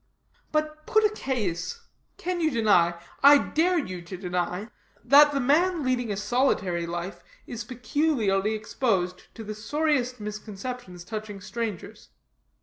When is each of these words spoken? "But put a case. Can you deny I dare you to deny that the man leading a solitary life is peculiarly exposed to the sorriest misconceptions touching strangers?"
"But 0.51 0.87
put 0.87 1.03
a 1.05 1.11
case. 1.13 1.81
Can 2.17 2.41
you 2.41 2.49
deny 2.49 2.99
I 3.21 3.37
dare 3.37 3.77
you 3.77 4.01
to 4.01 4.17
deny 4.17 4.69
that 5.03 5.31
the 5.31 5.39
man 5.39 5.83
leading 5.83 6.11
a 6.11 6.17
solitary 6.17 6.87
life 6.87 7.23
is 7.45 7.63
peculiarly 7.63 8.55
exposed 8.55 9.25
to 9.35 9.43
the 9.43 9.53
sorriest 9.53 10.19
misconceptions 10.19 11.03
touching 11.03 11.39
strangers?" 11.39 12.09